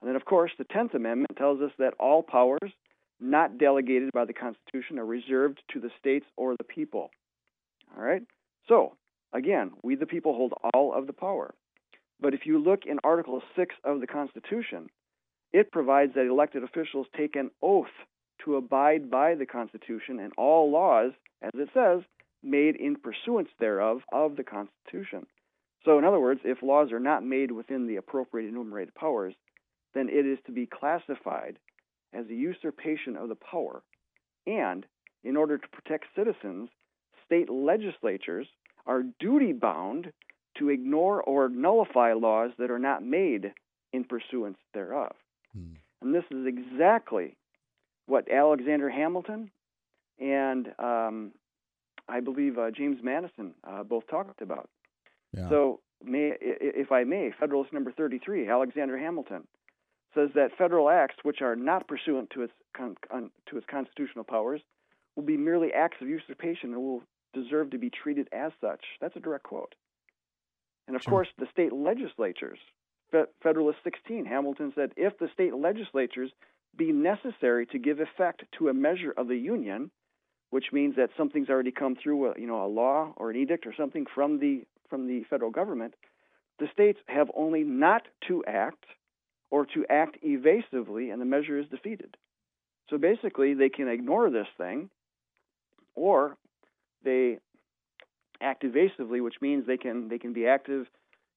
[0.00, 2.72] And then, of course, the 10th Amendment tells us that all powers
[3.20, 7.10] not delegated by the Constitution are reserved to the states or the people.
[7.96, 8.22] All right?
[8.68, 8.96] So,
[9.32, 11.54] again, we the people hold all of the power.
[12.20, 14.88] But if you look in Article 6 of the Constitution,
[15.52, 17.86] it provides that elected officials take an oath
[18.44, 22.02] to abide by the Constitution and all laws, as it says,
[22.42, 25.26] made in pursuance thereof of the Constitution.
[25.84, 29.34] So, in other words, if laws are not made within the appropriate enumerated powers,
[29.94, 31.58] then it is to be classified
[32.12, 33.82] as a usurpation of the power.
[34.46, 34.84] And
[35.24, 36.68] in order to protect citizens,
[37.24, 38.46] state legislatures
[38.86, 40.12] are duty bound
[40.58, 43.52] to ignore or nullify laws that are not made
[43.92, 45.12] in pursuance thereof.
[45.52, 45.74] Hmm.
[46.00, 47.36] And this is exactly
[48.06, 49.50] what Alexander Hamilton
[50.18, 51.32] and um,
[52.08, 54.68] I believe uh, James Madison uh, both talked about.
[55.36, 55.48] Yeah.
[55.48, 59.46] So, may, if I may, Federalist number 33, Alexander Hamilton
[60.14, 64.24] says that federal acts which are not pursuant to its con- con- to its constitutional
[64.24, 64.60] powers
[65.16, 67.02] will be merely acts of usurpation and will
[67.34, 68.80] deserve to be treated as such.
[69.00, 69.74] That's a direct quote.
[70.86, 71.12] And of sure.
[71.12, 72.58] course, the state legislatures,
[73.10, 76.30] Fe- Federalist 16, Hamilton said, if the state legislatures
[76.76, 79.90] be necessary to give effect to a measure of the union,
[80.50, 83.66] which means that something's already come through, a, you know, a law or an edict
[83.66, 85.94] or something from the from the federal government,
[86.58, 88.84] the states have only not to act
[89.50, 92.16] or to act evasively, and the measure is defeated.
[92.88, 94.88] So basically, they can ignore this thing,
[95.94, 96.36] or
[97.04, 97.38] they
[98.40, 100.86] act evasively, which means they can they can be active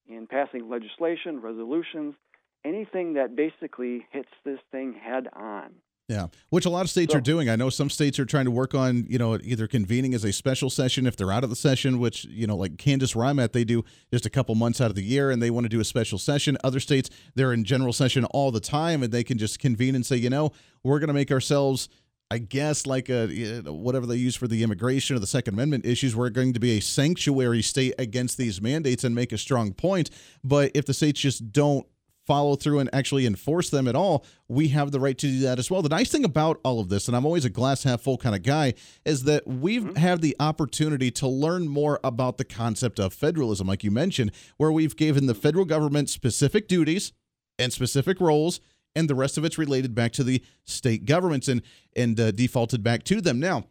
[0.07, 2.15] in passing legislation, resolutions,
[2.63, 5.71] anything that basically hits this thing head on.
[6.11, 7.49] Yeah, which a lot of states So- are doing.
[7.49, 10.33] I know some states are trying to work on, you know, either convening as a
[10.33, 13.39] special session if they're out of the session, which, you know, like Kansas where I'm
[13.39, 15.69] at, they do just a couple months out of the year and they want to
[15.69, 16.57] do a special session.
[16.65, 20.05] Other states, they're in general session all the time and they can just convene and
[20.05, 20.51] say, you know,
[20.83, 21.87] we're going to make ourselves
[22.29, 25.53] I guess like a you know, whatever they use for the immigration or the Second
[25.53, 29.37] Amendment issues, we're going to be a sanctuary state against these mandates and make a
[29.37, 30.09] strong point.
[30.41, 31.85] But if the states just don't
[32.25, 35.59] follow through and actually enforce them at all, we have the right to do that
[35.59, 35.81] as well.
[35.81, 38.35] The nice thing about all of this, and I'm always a glass half full kind
[38.35, 38.73] of guy,
[39.05, 43.83] is that we've had the opportunity to learn more about the concept of federalism, like
[43.83, 47.13] you mentioned, where we've given the federal government specific duties
[47.57, 48.59] and specific roles
[48.95, 51.61] and the rest of it's related back to the state governments and
[51.95, 53.65] and uh, defaulted back to them now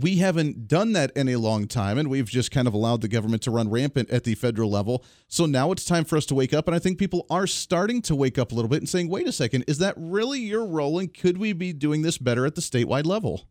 [0.00, 3.08] we haven't done that in a long time and we've just kind of allowed the
[3.08, 6.34] government to run rampant at the federal level so now it's time for us to
[6.34, 8.88] wake up and i think people are starting to wake up a little bit and
[8.88, 12.18] saying wait a second is that really your role and could we be doing this
[12.18, 13.48] better at the statewide level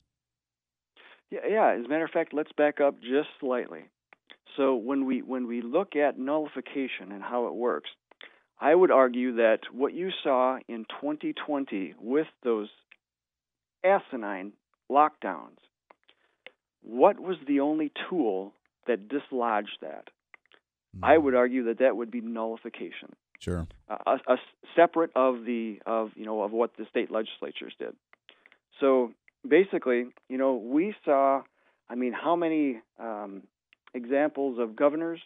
[1.31, 1.75] Yeah, yeah.
[1.77, 3.85] As a matter of fact, let's back up just slightly.
[4.57, 7.89] So when we when we look at nullification and how it works,
[8.59, 12.69] I would argue that what you saw in 2020 with those
[13.85, 14.53] asinine
[14.91, 15.59] lockdowns,
[16.81, 18.53] what was the only tool
[18.87, 20.09] that dislodged that?
[21.03, 24.37] I would argue that that would be nullification, sure a, a
[24.75, 27.95] separate of the of you know of what the state legislatures did.
[28.79, 29.11] So
[29.47, 31.41] basically, you know, we saw,
[31.89, 33.43] I mean, how many um,
[33.93, 35.19] examples of governors,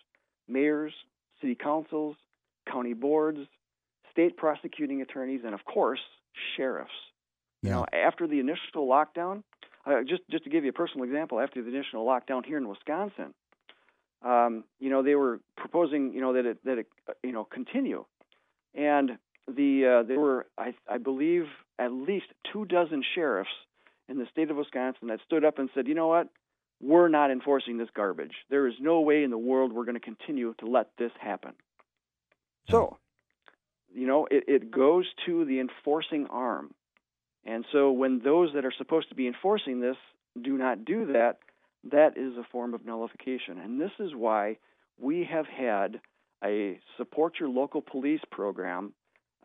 [0.47, 0.93] mayors,
[1.41, 2.15] city councils,
[2.69, 3.39] county boards,
[4.11, 5.99] state prosecuting attorneys, and of course,
[6.55, 6.91] sheriffs.
[7.61, 9.43] You know, after the initial lockdown,
[9.85, 12.67] uh, just just to give you a personal example, after the initial lockdown here in
[12.67, 13.33] Wisconsin,
[14.23, 16.87] um, you know, they were proposing, you know, that it that it
[17.23, 18.05] you know continue,
[18.73, 19.17] and
[19.47, 21.45] the uh, there were I I believe
[21.79, 23.49] at least two dozen sheriffs
[24.07, 26.27] in the state of Wisconsin that stood up and said, you know what,
[26.81, 28.33] we're not enforcing this garbage.
[28.49, 31.53] There is no way in the world we're going to continue to let this happen.
[32.69, 32.97] So,
[33.93, 36.73] you know, it, it goes to the enforcing arm.
[37.45, 39.97] And so when those that are supposed to be enforcing this
[40.41, 41.39] do not do that,
[41.91, 43.59] that is a form of nullification.
[43.59, 44.57] And this is why
[44.99, 45.99] we have had
[46.43, 48.93] a support your local police program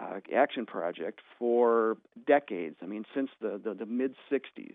[0.01, 2.77] uh, action project for decades.
[2.83, 4.75] I mean, since the, the, the mid 60s.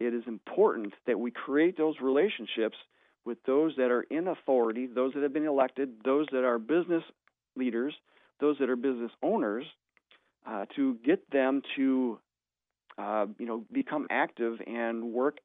[0.00, 2.76] It is important that we create those relationships
[3.24, 7.04] with those that are in authority, those that have been elected, those that are business
[7.56, 7.94] leaders,
[8.40, 9.64] those that are business owners,
[10.46, 12.18] uh, to get them to,
[12.98, 15.38] uh, you know, become active and work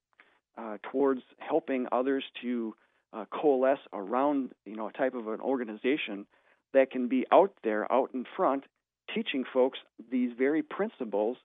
[0.57, 2.75] uh, towards helping others to
[3.13, 6.25] uh, coalesce around, you know, a type of an organization
[6.73, 8.65] that can be out there, out in front,
[9.13, 9.79] teaching folks
[10.11, 11.37] these very principles,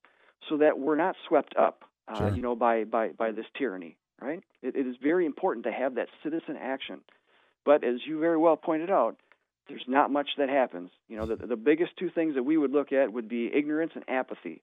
[0.49, 2.35] so that we're not swept up, uh, Sure.
[2.35, 3.97] you know, by by by this tyranny.
[4.21, 4.43] Right?
[4.63, 7.01] It, it is very important to have that citizen action.
[7.65, 9.17] But as you very well pointed out,
[9.69, 10.91] there's not much that happens.
[11.09, 13.93] You know, the, the biggest two things that we would look at would be ignorance
[13.95, 14.63] and apathy.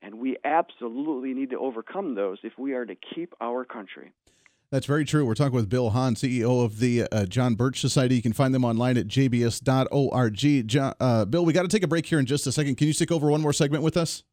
[0.00, 4.12] And we absolutely need to overcome those if we are to keep our country.
[4.70, 5.24] That's very true.
[5.24, 8.16] We're talking with Bill Hahn, CEO of the uh, John Birch Society.
[8.16, 10.68] You can find them online at jbs.org.
[10.68, 12.76] John, uh, Bill, we got to take a break here in just a second.
[12.76, 14.24] Can you stick over one more segment with us?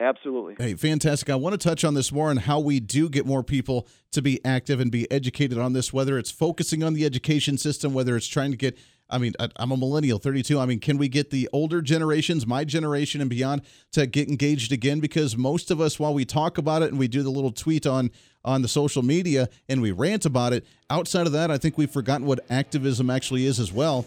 [0.00, 0.56] Absolutely.
[0.58, 1.30] Hey, fantastic.
[1.30, 4.20] I want to touch on this more and how we do get more people to
[4.20, 8.16] be active and be educated on this, whether it's focusing on the education system, whether
[8.16, 8.76] it's trying to get.
[9.10, 10.58] I mean, I- I'm a millennial, 32.
[10.58, 13.62] I mean, can we get the older generations, my generation and beyond,
[13.92, 15.00] to get engaged again?
[15.00, 17.86] Because most of us, while we talk about it and we do the little tweet
[17.86, 18.10] on
[18.46, 21.90] on the social media and we rant about it, outside of that, I think we've
[21.90, 24.04] forgotten what activism actually is as well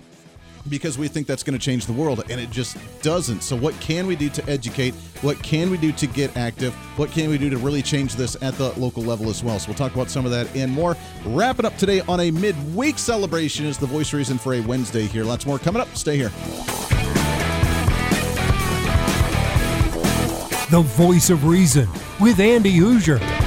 [0.69, 3.41] because we think that's going to change the world and it just doesn't.
[3.41, 4.93] So what can we do to educate?
[5.21, 6.73] What can we do to get active?
[6.97, 9.59] What can we do to really change this at the local level as well?
[9.59, 10.95] So we'll talk about some of that and more.
[11.25, 15.23] Wrapping up today on a midweek celebration is the voice reason for a Wednesday here.
[15.23, 15.95] Lots more coming up.
[15.95, 16.29] Stay here.
[20.69, 21.87] The voice of reason
[22.19, 23.46] with Andy Hooser.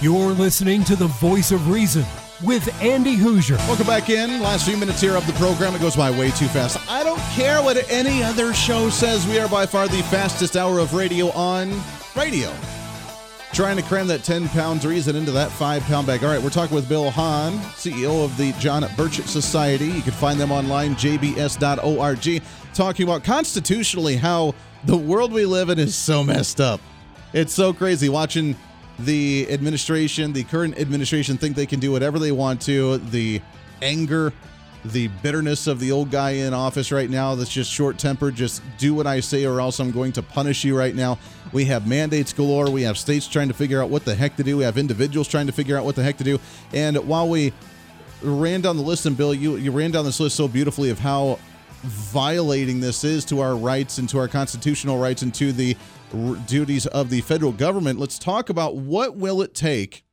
[0.00, 2.04] You're listening to the voice of reason
[2.44, 3.56] with Andy Hooser.
[3.66, 4.40] Welcome back in.
[4.40, 5.74] Last few minutes here of the program.
[5.74, 6.78] It goes by way too fast.
[6.88, 9.26] I don't care what any other show says.
[9.26, 11.72] We are by far the fastest hour of radio on
[12.14, 12.52] radio.
[13.52, 16.22] Trying to cram that 10 pounds reason into that five pound bag.
[16.22, 19.86] All right, we're talking with Bill Hahn, CEO of the John Birch Society.
[19.86, 22.42] You can find them online, jbs.org,
[22.74, 26.80] talking about constitutionally how the world we live in is so messed up.
[27.32, 28.56] It's so crazy watching
[28.98, 32.98] the administration, the current administration, think they can do whatever they want to.
[32.98, 33.40] The
[33.80, 34.32] anger,
[34.92, 38.62] the bitterness of the old guy in office right now that's just short tempered, just
[38.78, 41.18] do what I say or else I'm going to punish you right now.
[41.52, 42.70] We have mandates galore.
[42.70, 44.58] We have states trying to figure out what the heck to do.
[44.58, 46.38] We have individuals trying to figure out what the heck to do.
[46.72, 47.52] And while we
[48.22, 50.98] ran down the list, and Bill, you, you ran down this list so beautifully of
[50.98, 51.38] how
[51.82, 55.76] violating this is to our rights and to our constitutional rights and to the
[56.14, 57.98] r- duties of the federal government.
[57.98, 60.04] Let's talk about what will it take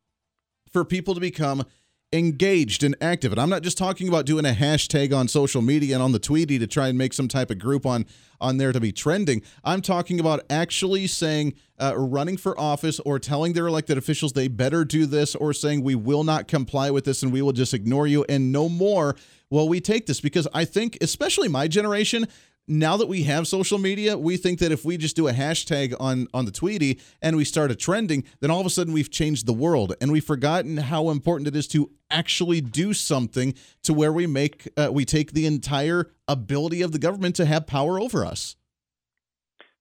[0.71, 1.65] for people to become
[2.14, 3.32] engaged and active.
[3.32, 6.20] And I'm not just talking about doing a hashtag on social media and on the
[6.20, 8.05] Tweety to try and make some type of group on
[8.39, 9.41] on there to be trending.
[9.64, 14.47] I'm talking about actually saying uh, running for office or telling their elected officials they
[14.47, 17.74] better do this or saying we will not comply with this and we will just
[17.74, 19.16] ignore you and no more
[19.49, 22.28] will we take this because I think especially my generation
[22.68, 25.95] now that we have social media, we think that if we just do a hashtag
[25.99, 29.11] on on the Tweety and we start a trending, then all of a sudden we've
[29.11, 33.53] changed the world, and we've forgotten how important it is to actually do something
[33.84, 37.68] to where we make uh, we take the entire ability of the government to have
[37.68, 38.55] power over us.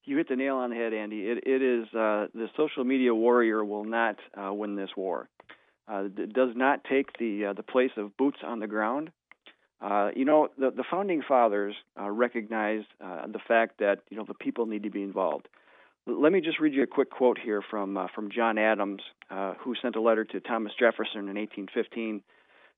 [0.04, 1.20] You hit the nail on the head, Andy.
[1.20, 5.28] It, it is uh, the social media warrior will not uh, win this war.
[5.86, 9.10] Uh, it does not take the uh, the place of boots on the ground.
[9.82, 14.24] Uh, you know, the, the founding fathers uh, recognized uh, the fact that you know
[14.26, 15.48] the people need to be involved.
[16.08, 19.02] L- let me just read you a quick quote here from uh, from John Adams,
[19.28, 22.22] uh, who sent a letter to Thomas Jefferson in 1815.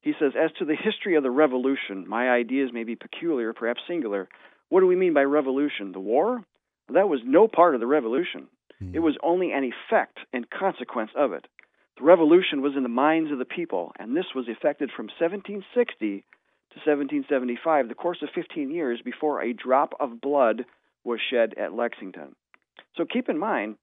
[0.00, 3.82] He says, "As to the history of the Revolution, my ideas may be peculiar, perhaps
[3.86, 4.28] singular.
[4.70, 5.92] What do we mean by revolution?
[5.92, 6.42] The war?
[6.88, 8.48] That was no part of the revolution.
[8.92, 11.46] It was only an effect and consequence of it.
[11.96, 16.24] The revolution was in the minds of the people, and this was effected from 1760
[16.74, 20.64] to 1775, the course of 15 years before a drop of blood
[21.04, 22.34] was shed at Lexington.
[22.96, 23.76] So keep in mind,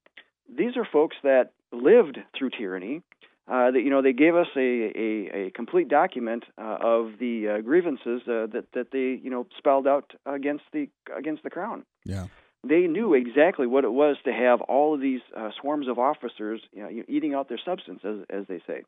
[0.54, 3.02] these are folks that lived through tyranny.
[3.48, 7.58] Uh, that you know, they gave us a a, a complete document uh, of the
[7.58, 10.88] uh, grievances uh, that that they you know spelled out against the
[11.18, 11.84] against the crown.
[12.06, 12.28] Yeah.
[12.64, 16.62] They knew exactly what it was to have all of these uh, swarms of officers
[16.72, 18.84] you know, eating out their substance, as as they say.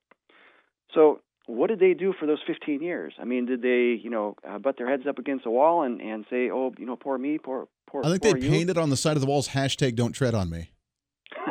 [0.93, 3.13] So what did they do for those 15 years?
[3.19, 6.01] I mean, did they, you know, uh, butt their heads up against a wall and,
[6.01, 8.01] and say, oh, you know, poor me, poor, poor.
[8.05, 8.49] I think poor they you?
[8.49, 10.69] painted on the side of the walls hashtag Don't tread on me.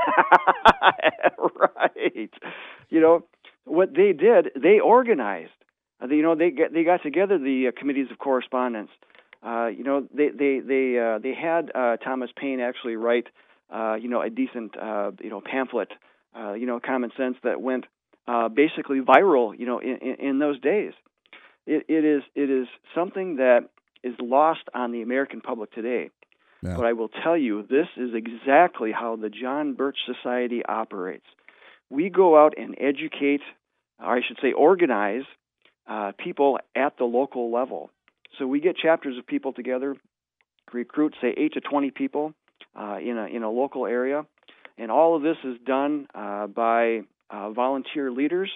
[1.39, 2.31] right.
[2.89, 3.25] You know
[3.65, 4.51] what they did?
[4.61, 5.51] They organized.
[6.01, 8.91] Uh, they, you know, they get, they got together the uh, committees of correspondence.
[9.45, 13.27] Uh, you know, they they they uh, they had uh, Thomas Paine actually write,
[13.75, 15.91] uh, you know, a decent uh, you know pamphlet,
[16.39, 17.87] uh, you know, common sense that went
[18.27, 20.93] uh, basically viral, you know, in, in, those days.
[21.67, 23.69] It, it is it is something that
[24.03, 26.11] is lost on the American public today.
[26.63, 26.77] Yeah.
[26.77, 31.27] But I will tell you, this is exactly how the John Birch Society operates.
[31.91, 33.43] we go out and educate,
[33.99, 35.25] or I should say, organize
[35.89, 37.91] uh, people at the local level.
[38.39, 39.97] So we get chapters of people together,
[40.73, 42.35] recruit say eight to twenty people
[42.79, 44.25] uh, in a in a local area,
[44.79, 47.03] and all of this is done uh, by
[47.33, 48.51] uh, volunteer leaders,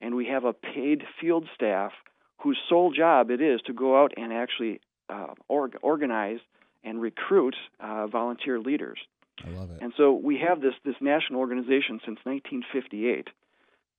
[0.00, 1.92] and we have a paid field staff
[2.38, 6.38] whose sole job it is to go out and actually uh, org- organize
[6.82, 8.98] and recruit uh, volunteer leaders.
[9.44, 9.78] I love it.
[9.82, 13.28] And so we have this this national organization since 1958,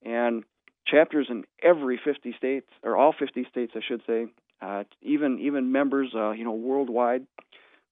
[0.04, 0.44] and
[0.88, 4.28] chapters in every 50 states or all 50 states, I should say,
[4.62, 7.26] uh, even even members, uh, you know, worldwide.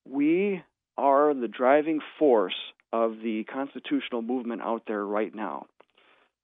[0.06, 0.64] We
[0.98, 2.56] are the driving force
[2.92, 5.68] of the constitutional movement out there right now.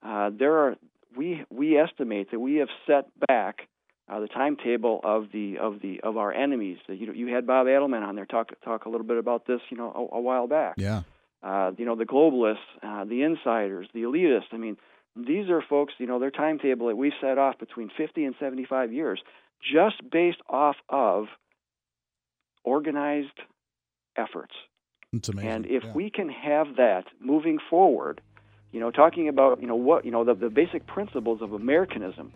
[0.05, 0.75] Uh, there are
[1.17, 3.67] we we estimate that we have set back
[4.07, 6.77] uh, the timetable of the of the of our enemies.
[6.87, 9.61] You know, you had Bob Adelman on there talk talk a little bit about this,
[9.69, 10.75] you know, a, a while back.
[10.77, 11.01] Yeah.
[11.41, 14.51] Uh, you know, the globalists, uh, the insiders, the elitists.
[14.51, 14.77] I mean,
[15.15, 15.93] these are folks.
[15.97, 19.21] You know, their timetable that we set off between 50 and 75 years,
[19.61, 21.25] just based off of
[22.63, 23.39] organized
[24.17, 24.53] efforts.
[25.13, 25.49] It's amazing.
[25.51, 25.93] And if Yeah.
[25.93, 28.21] we can have that moving forward,
[28.75, 32.33] you know, talking about you know what you know the, the basic principles of Americanism,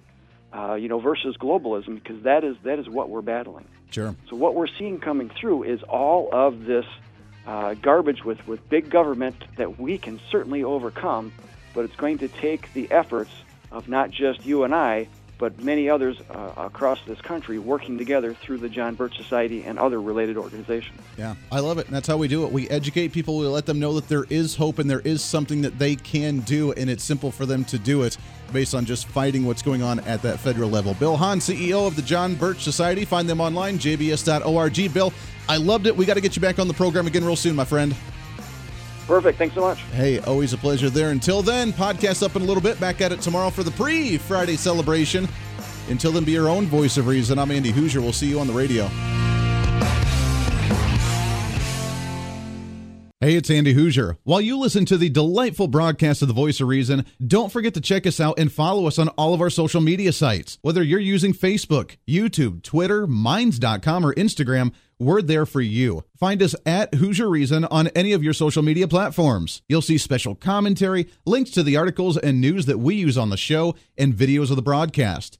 [0.56, 3.66] uh, you know, versus globalism, because that is that is what we're battling.
[3.92, 4.16] Sure.
[4.30, 6.86] So what we're seeing coming through is all of this
[7.46, 11.34] uh, garbage with with big government that we can certainly overcome,
[11.74, 13.32] but it's going to take the efforts
[13.70, 15.10] of not just you and I,
[15.40, 19.80] but many others uh, across this country working together through the John Birch Society and
[19.80, 21.00] other related organizations.
[21.18, 21.88] Yeah, I love it.
[21.88, 22.52] And that's how we do it.
[22.52, 23.38] We educate people.
[23.38, 26.42] We let them know that there is hope and there is something that they can
[26.42, 28.18] do, and it's simple for them to do it
[28.52, 30.94] based on just fighting what's going on at that federal level.
[30.96, 33.06] Bill Hahn, CEO of the John Birch Society.
[33.06, 34.94] Find them online, jbs.org.
[34.94, 35.14] Bill,
[35.48, 35.96] I loved it.
[35.96, 37.96] We got to get you back on the program again real soon, my friend.
[39.10, 39.40] Perfect.
[39.40, 39.80] Thanks so much.
[39.94, 41.10] Hey, always a pleasure there.
[41.10, 42.80] Until then, podcast up in a little bit.
[42.80, 45.28] Back at it tomorrow for the pre Friday celebration.
[45.90, 47.40] Until then, be your own voice of reason.
[47.40, 48.04] I'm Andy Hooser.
[48.04, 48.88] We'll see you on the radio.
[53.20, 54.18] Hey, it's Andy Hooser.
[54.24, 57.82] While you listen to the delightful broadcast of The Voice of Reason, don't forget to
[57.82, 60.60] check us out and follow us on all of our social media sites.
[60.62, 66.04] Whether you're using Facebook, YouTube, Twitter, Minds.com, or Instagram, we're there for you.
[66.18, 69.62] Find us at Hooser Reason on any of your social media platforms.
[69.70, 73.38] You'll see special commentary, links to the articles and news that we use on the
[73.38, 75.40] show, and videos of the broadcast.